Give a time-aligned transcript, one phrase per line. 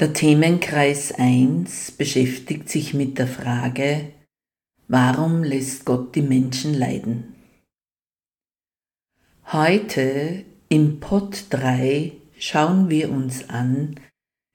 [0.00, 4.12] Der Themenkreis 1 beschäftigt sich mit der Frage,
[4.86, 7.34] warum lässt Gott die Menschen leiden?
[9.46, 13.96] Heute im Pod 3 schauen wir uns an,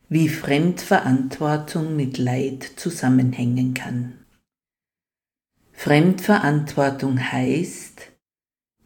[0.08, 4.26] wie Fremdverantwortung mit Leid zusammenhängen kann.
[5.74, 8.14] Fremdverantwortung heißt,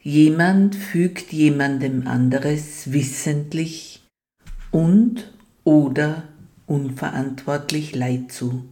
[0.01, 4.07] jemand fügt jemandem anderes wissentlich
[4.71, 5.31] und
[5.63, 6.23] oder
[6.67, 8.69] unverantwortlich Leid zu.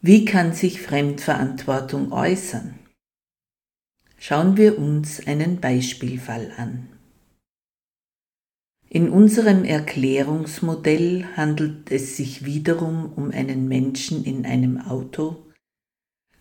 [0.00, 2.78] Wie kann sich Fremdverantwortung äußern?
[4.16, 6.88] Schauen wir uns einen Beispielfall an.
[8.88, 15.44] In unserem Erklärungsmodell handelt es sich wiederum um einen Menschen in einem Auto,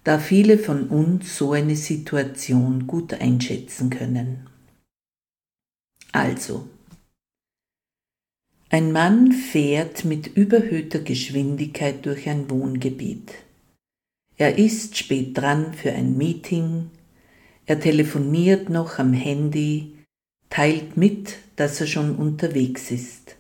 [0.03, 4.49] da viele von uns so eine Situation gut einschätzen können.
[6.13, 6.69] Also,
[8.69, 13.33] ein Mann fährt mit überhöhter Geschwindigkeit durch ein Wohngebiet.
[14.35, 16.89] Er ist spät dran für ein Meeting,
[17.65, 19.93] er telefoniert noch am Handy,
[20.49, 23.35] teilt mit, dass er schon unterwegs ist.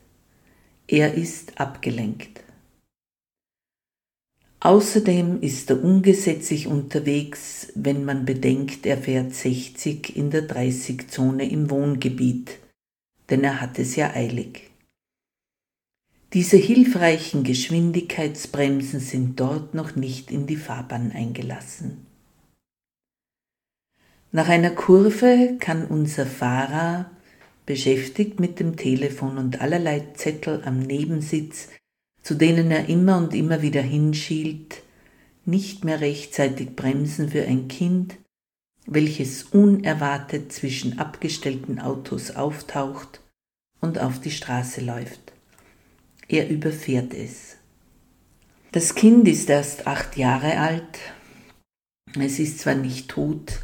[0.87, 2.41] Er ist abgelenkt.
[4.59, 11.69] Außerdem ist er ungesetzlich unterwegs, wenn man bedenkt, er fährt 60 in der 30-Zone im
[11.69, 12.57] Wohngebiet,
[13.29, 14.66] denn er hat es ja eilig.
[16.33, 22.05] Diese hilfreichen Geschwindigkeitsbremsen sind dort noch nicht in die Fahrbahn eingelassen.
[24.33, 27.09] Nach einer Kurve kann unser Fahrer,
[27.65, 31.69] beschäftigt mit dem Telefon und allerlei Zettel am Nebensitz,
[32.23, 34.81] zu denen er immer und immer wieder hinschielt,
[35.45, 38.17] nicht mehr rechtzeitig bremsen für ein Kind,
[38.85, 43.21] welches unerwartet zwischen abgestellten Autos auftaucht
[43.79, 45.26] und auf die Straße läuft.
[46.29, 47.55] Er überfährt es.
[48.73, 50.99] Das Kind ist erst acht Jahre alt.
[52.19, 53.61] Es ist zwar nicht tot,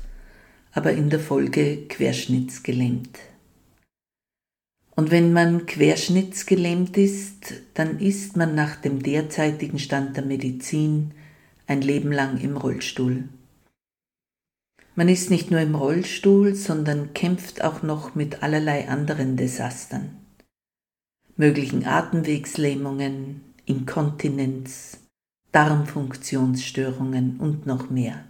[0.72, 3.20] aber in der Folge querschnittsgelähmt.
[4.96, 11.12] Und wenn man querschnittsgelähmt ist, dann ist man nach dem derzeitigen Stand der Medizin
[11.68, 13.28] ein Leben lang im Rollstuhl.
[14.96, 20.23] Man ist nicht nur im Rollstuhl, sondern kämpft auch noch mit allerlei anderen Desastern
[21.36, 25.00] möglichen Atemwegslähmungen, Inkontinenz,
[25.52, 28.26] Darmfunktionsstörungen und noch mehr.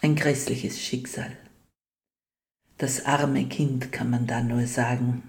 [0.00, 1.36] Ein grässliches Schicksal.
[2.78, 5.22] Das arme Kind kann man da nur sagen.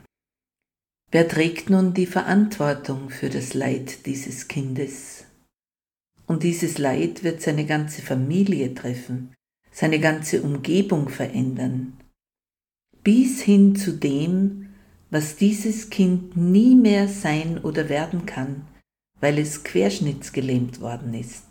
[1.11, 5.25] Wer trägt nun die Verantwortung für das Leid dieses Kindes?
[6.25, 9.33] Und dieses Leid wird seine ganze Familie treffen,
[9.71, 11.97] seine ganze Umgebung verändern,
[13.03, 14.70] bis hin zu dem,
[15.11, 18.65] was dieses Kind nie mehr sein oder werden kann,
[19.19, 21.43] weil es querschnittsgelähmt worden ist.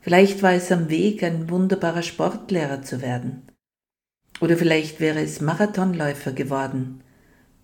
[0.00, 3.42] Vielleicht war es am Weg, ein wunderbarer Sportlehrer zu werden.
[4.40, 7.02] Oder vielleicht wäre es Marathonläufer geworden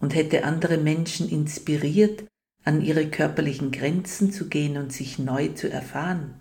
[0.00, 2.24] und hätte andere Menschen inspiriert,
[2.64, 6.34] an ihre körperlichen Grenzen zu gehen und sich neu zu erfahren.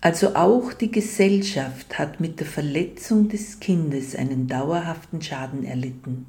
[0.00, 6.26] Also auch die Gesellschaft hat mit der Verletzung des Kindes einen dauerhaften Schaden erlitten.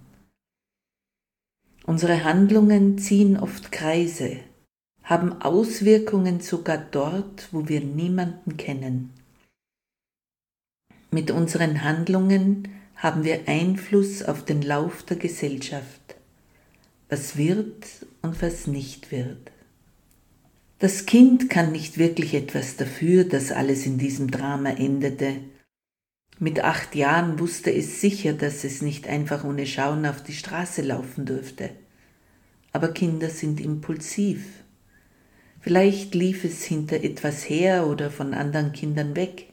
[1.89, 4.38] Unsere Handlungen ziehen oft Kreise,
[5.01, 9.09] haben Auswirkungen sogar dort, wo wir niemanden kennen.
[11.09, 16.15] Mit unseren Handlungen haben wir Einfluss auf den Lauf der Gesellschaft,
[17.09, 17.88] was wird
[18.21, 19.50] und was nicht wird.
[20.77, 25.38] Das Kind kann nicht wirklich etwas dafür, dass alles in diesem Drama endete.
[26.39, 30.81] Mit acht Jahren wusste es sicher, dass es nicht einfach ohne Schauen auf die Straße
[30.81, 31.71] laufen durfte
[32.71, 34.63] aber Kinder sind impulsiv.
[35.62, 39.47] Vielleicht lief es hinter etwas her oder von anderen Kindern weg.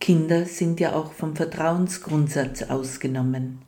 [0.00, 3.62] Kinder sind ja auch vom Vertrauensgrundsatz ausgenommen.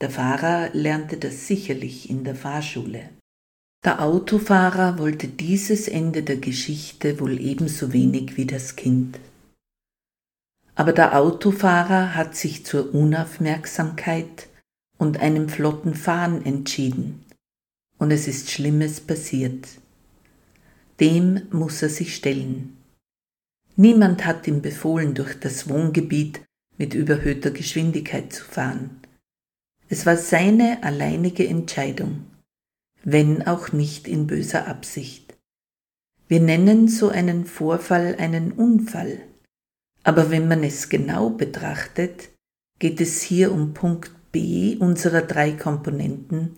[0.00, 3.10] Der Fahrer lernte das sicherlich in der Fahrschule.
[3.84, 9.18] Der Autofahrer wollte dieses Ende der Geschichte wohl ebenso wenig wie das Kind.
[10.78, 14.48] Aber der Autofahrer hat sich zur Unaufmerksamkeit
[14.96, 17.24] und einem flotten Fahren entschieden,
[17.98, 19.66] und es ist Schlimmes passiert.
[21.00, 22.76] Dem muss er sich stellen.
[23.76, 26.40] Niemand hat ihm befohlen, durch das Wohngebiet
[26.76, 29.00] mit überhöhter Geschwindigkeit zu fahren.
[29.88, 32.24] Es war seine alleinige Entscheidung
[33.04, 35.36] wenn auch nicht in böser Absicht.
[36.26, 39.20] Wir nennen so einen Vorfall einen Unfall,
[40.04, 42.30] aber wenn man es genau betrachtet,
[42.78, 46.56] geht es hier um Punkt B unserer drei Komponenten,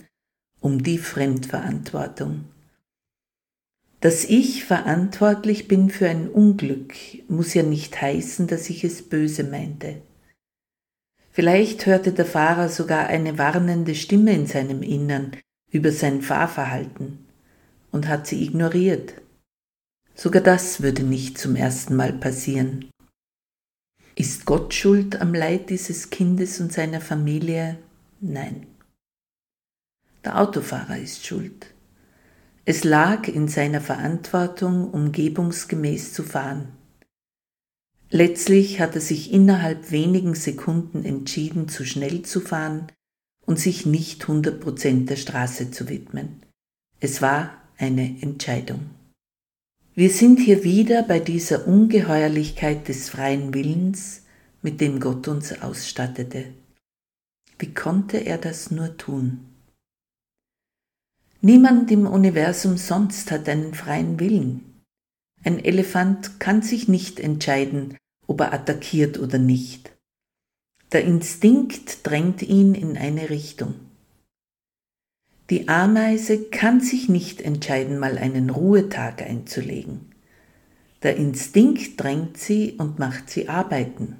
[0.60, 2.44] um die Fremdverantwortung.
[4.00, 6.94] Dass ich verantwortlich bin für ein Unglück,
[7.28, 10.00] muss ja nicht heißen, dass ich es böse meinte.
[11.32, 15.36] Vielleicht hörte der Fahrer sogar eine warnende Stimme in seinem Innern,
[15.70, 17.18] über sein Fahrverhalten
[17.92, 19.14] und hat sie ignoriert.
[20.14, 22.90] Sogar das würde nicht zum ersten Mal passieren.
[24.20, 27.78] Ist Gott schuld am Leid dieses Kindes und seiner Familie?
[28.20, 28.66] Nein.
[30.22, 31.68] Der Autofahrer ist schuld.
[32.66, 36.68] Es lag in seiner Verantwortung, umgebungsgemäß zu fahren.
[38.10, 42.88] Letztlich hat er sich innerhalb wenigen Sekunden entschieden, zu schnell zu fahren
[43.46, 46.42] und sich nicht 100% der Straße zu widmen.
[47.00, 48.90] Es war eine Entscheidung.
[50.00, 54.22] Wir sind hier wieder bei dieser Ungeheuerlichkeit des freien Willens,
[54.62, 56.46] mit dem Gott uns ausstattete.
[57.58, 59.40] Wie konnte er das nur tun?
[61.42, 64.80] Niemand im Universum sonst hat einen freien Willen.
[65.44, 69.92] Ein Elefant kann sich nicht entscheiden, ob er attackiert oder nicht.
[70.92, 73.74] Der Instinkt drängt ihn in eine Richtung.
[75.50, 80.12] Die Ameise kann sich nicht entscheiden, mal einen Ruhetag einzulegen.
[81.02, 84.16] Der Instinkt drängt sie und macht sie arbeiten.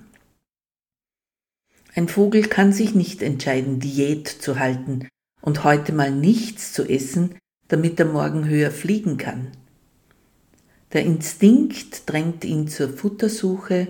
[1.95, 5.07] Ein Vogel kann sich nicht entscheiden, Diät zu halten
[5.41, 7.37] und heute mal nichts zu essen,
[7.69, 9.53] damit er morgen höher fliegen kann.
[10.93, 13.87] Der Instinkt drängt ihn zur Futtersuche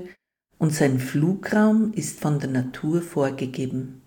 [0.58, 4.02] und sein Flugraum ist von der Natur vorgegeben.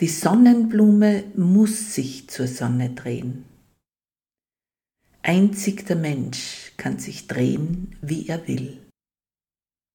[0.00, 3.44] Die Sonnenblume muss sich zur Sonne drehen.
[5.20, 8.78] Einzig der Mensch kann sich drehen, wie er will.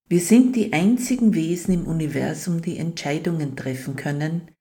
[0.07, 4.52] Wir sind die einzigen Wesen im Universum, die Entscheidungen treffen können,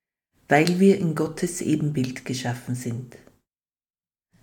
[0.49, 3.19] weil wir in Gottes Ebenbild geschaffen sind.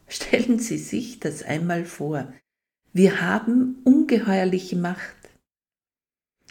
[0.07, 2.31] Stellen Sie sich das einmal vor.
[2.93, 5.15] Wir haben ungeheuerliche Macht.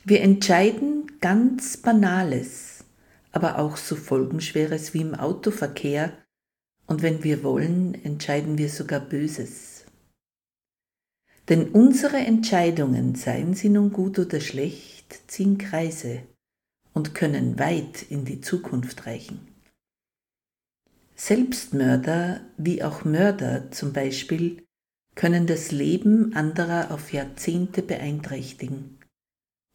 [0.04, 2.69] Wir entscheiden ganz Banales,
[3.32, 6.12] aber auch so Folgenschweres wie im Autoverkehr
[6.86, 9.84] und wenn wir wollen, entscheiden wir sogar Böses.
[11.48, 16.22] Denn unsere Entscheidungen, seien sie nun gut oder schlecht, ziehen Kreise
[16.92, 19.48] und können weit in die Zukunft reichen.
[21.14, 24.64] Selbstmörder wie auch Mörder zum Beispiel
[25.14, 29.00] können das Leben anderer auf Jahrzehnte beeinträchtigen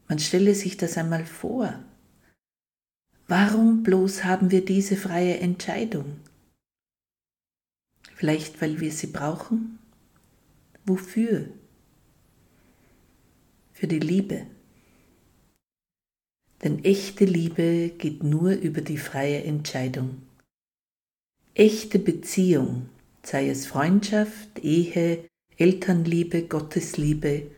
[0.08, 1.74] man stelle sich das einmal vor.
[3.28, 6.18] Warum bloß haben wir diese freie Entscheidung?
[8.14, 9.80] Vielleicht weil wir sie brauchen?
[10.86, 11.50] Wofür?
[13.74, 14.46] Für die Liebe.
[16.64, 20.22] Denn echte Liebe geht nur über die freie Entscheidung.
[21.56, 22.90] Echte Beziehung,
[23.24, 25.28] sei es Freundschaft, Ehe,
[25.58, 27.50] Elternliebe, Gottesliebe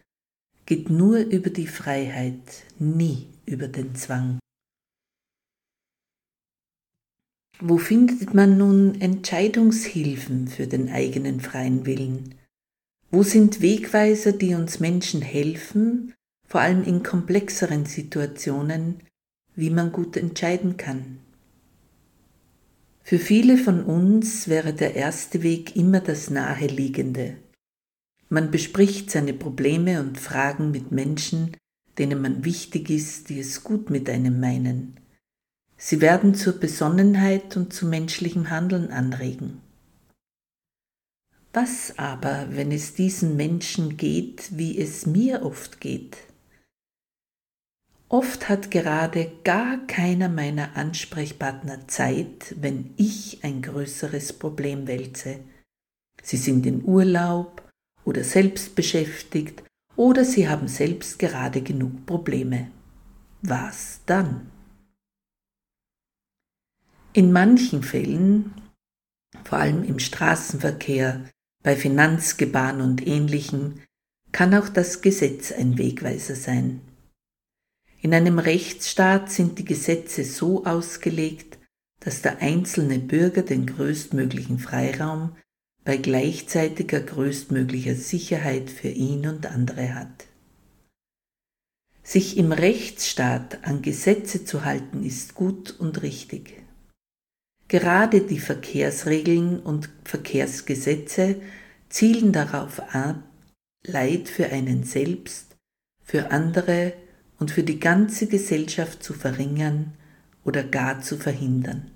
[0.66, 4.40] geht nur über die Freiheit, nie über den Zwang.
[7.60, 12.36] Wo findet man nun Entscheidungshilfen für den eigenen freien Willen?
[13.10, 16.14] Wo sind Wegweiser, die uns Menschen helfen,
[16.48, 19.02] vor allem in komplexeren Situationen,
[19.56, 21.20] wie man gut entscheiden kann?
[23.04, 27.38] Für viele von uns wäre der erste Weg immer das Naheliegende,
[28.30, 31.56] man bespricht seine Probleme und Fragen mit Menschen,
[31.98, 35.00] denen man wichtig ist, die es gut mit einem meinen.
[35.78, 39.62] Sie werden zur Besonnenheit und zu menschlichem Handeln anregen.
[41.54, 46.18] Was aber, wenn es diesen Menschen geht, wie es mir oft geht?
[48.10, 55.40] Oft hat gerade gar keiner meiner Ansprechpartner Zeit, wenn ich ein größeres Problem wälze
[56.24, 57.62] Sie sind in Urlaub
[58.04, 59.64] oder selbst beschäftigt
[59.96, 62.70] oder Sie haben selbst gerade genug Probleme.
[63.42, 64.52] Was dann?
[67.18, 68.54] In manchen Fällen,
[69.44, 71.28] vor allem im Straßenverkehr,
[71.64, 73.82] bei Finanzgebaren und ähnlichem,
[74.32, 76.80] kann auch das Gesetz ein Wegweiser sein.
[78.02, 81.58] In einem Rechtsstaat sind die Gesetze so ausgelegt,
[82.02, 85.36] dass der einzelne Bürger den größtmöglichen Freiraum
[85.84, 90.28] bei gleichzeitiger größtmöglicher Sicherheit für ihn und andere hat.
[92.04, 96.67] Sich im Rechtsstaat an Gesetze zu halten, ist gut und richtig.
[97.68, 101.36] Gerade die Verkehrsregeln und Verkehrsgesetze
[101.90, 103.24] zielen darauf ab,
[103.86, 105.56] Leid für einen selbst,
[106.04, 106.94] für andere
[107.40, 109.94] und für die ganze Gesellschaft zu verringern
[110.44, 111.92] oder gar zu verhindern.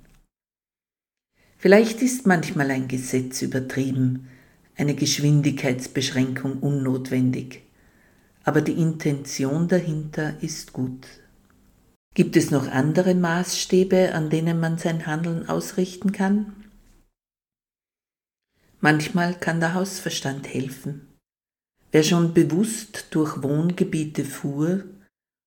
[1.57, 4.27] Vielleicht ist manchmal ein Gesetz übertrieben,
[4.75, 7.61] eine Geschwindigkeitsbeschränkung unnotwendig,
[8.43, 11.05] aber die Intention dahinter ist gut.
[12.13, 16.65] Gibt es noch andere Maßstäbe, an denen man sein Handeln ausrichten kann?
[18.81, 21.07] Manchmal kann der Hausverstand helfen.
[21.91, 24.83] Wer schon bewusst durch Wohngebiete fuhr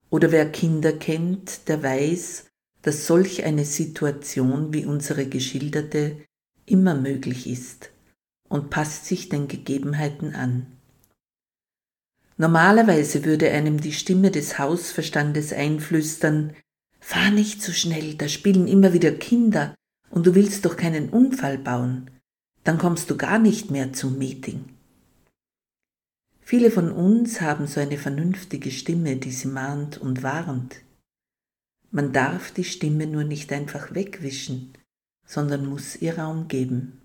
[0.08, 2.46] oder wer Kinder kennt, der weiß,
[2.80, 6.24] dass solch eine Situation wie unsere geschilderte
[6.64, 7.90] immer möglich ist
[8.48, 10.73] und passt sich den Gegebenheiten an.
[12.36, 16.54] Normalerweise würde einem die Stimme des Hausverstandes einflüstern,
[17.00, 19.74] fahr nicht so schnell, da spielen immer wieder Kinder
[20.10, 22.10] und du willst doch keinen Unfall bauen,
[22.64, 24.64] dann kommst du gar nicht mehr zum Meeting.
[26.40, 30.82] Viele von uns haben so eine vernünftige Stimme, die sie mahnt und warnt.
[31.90, 34.74] Man darf die Stimme nur nicht einfach wegwischen,
[35.26, 37.00] sondern muss ihr Raum geben.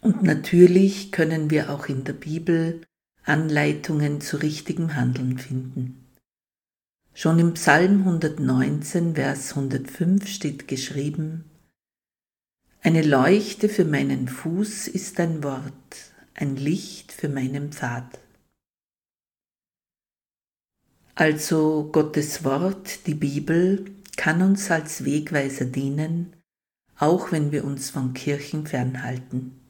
[0.00, 2.82] Und natürlich können wir auch in der Bibel
[3.26, 6.06] Anleitungen zu richtigem Handeln finden.
[7.12, 11.44] Schon im Psalm 119, Vers 105 steht geschrieben,
[12.82, 18.20] Eine Leuchte für meinen Fuß ist ein Wort, ein Licht für meinen Pfad.
[21.16, 26.32] Also Gottes Wort, die Bibel, kann uns als Wegweiser dienen,
[26.96, 29.65] auch wenn wir uns von Kirchen fernhalten.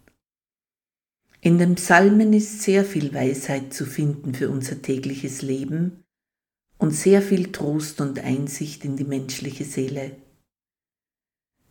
[1.46, 6.02] In den Psalmen ist sehr viel Weisheit zu finden für unser tägliches Leben
[6.76, 10.16] und sehr viel Trost und Einsicht in die menschliche Seele.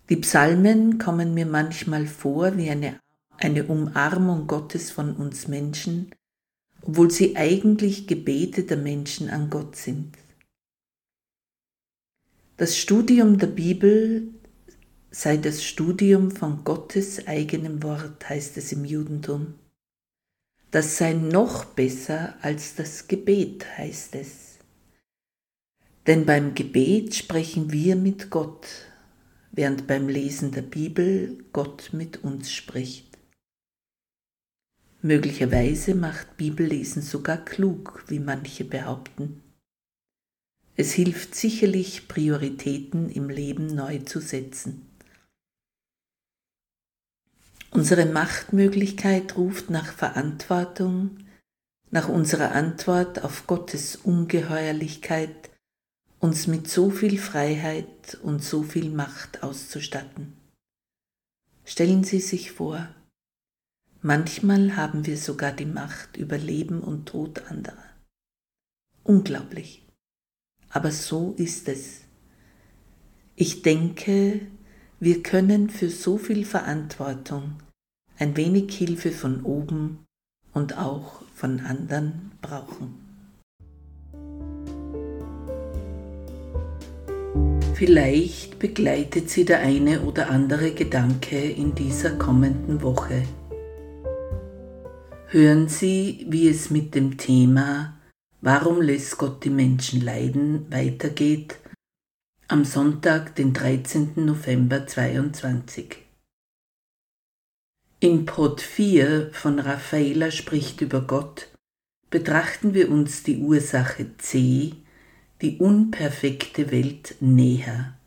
[0.08, 3.02] Die Psalmen kommen mir manchmal vor wie eine,
[3.36, 6.12] eine Umarmung Gottes von uns Menschen,
[6.82, 10.18] obwohl sie eigentlich Gebete der Menschen an Gott sind.
[12.56, 14.30] Das Studium der Bibel
[15.12, 19.56] sei das Studium von Gottes eigenem Wort, heißt es im Judentum.
[20.72, 24.60] Das sei noch besser als das Gebet, heißt es.
[26.08, 28.68] Denn beim Gebet sprechen wir mit Gott,
[29.52, 33.18] während beim Lesen der Bibel Gott mit uns spricht.
[35.02, 39.44] Möglicherweise macht Bibellesen sogar klug, wie manche behaupten.
[40.76, 44.85] Es hilft sicherlich, Prioritäten im Leben neu zu setzen.
[47.76, 51.18] Unsere Machtmöglichkeit ruft nach Verantwortung,
[51.92, 55.52] nach unserer Antwort auf Gottes Ungeheuerlichkeit,
[56.20, 60.38] uns mit so viel Freiheit und so viel Macht auszustatten.
[61.66, 62.88] Stellen Sie sich vor,
[64.02, 67.90] manchmal haben wir sogar die Macht über Leben und Tod anderer.
[69.04, 69.86] Unglaublich.
[70.70, 72.04] Aber so ist es.
[73.36, 74.48] Ich denke,
[75.02, 77.58] wir können für so viel Verantwortung
[78.18, 80.06] ein wenig Hilfe von oben
[80.54, 83.06] und auch von anderen brauchen.
[87.74, 93.24] Vielleicht begleitet Sie der eine oder andere Gedanke in dieser kommenden Woche.
[95.28, 97.96] Hören Sie, wie es mit dem Thema
[98.40, 101.58] Warum lässt Gott die Menschen leiden weitergeht
[102.48, 104.12] am Sonntag, den 13.
[104.18, 106.05] November 2022.
[108.06, 111.48] In Pod 4 von Raffaela spricht über Gott
[112.12, 114.74] betrachten wir uns die Ursache C,
[115.42, 117.98] die unperfekte Welt, näher